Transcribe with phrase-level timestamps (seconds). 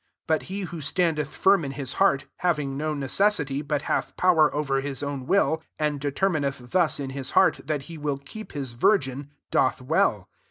[0.27, 4.51] 37 But he who standeth [firm] in his heart, having no necessity, but hath power
[4.51, 8.71] over his own will, and determineth thus in his heart, that he will keep bis
[8.71, 10.27] virgin, doth well.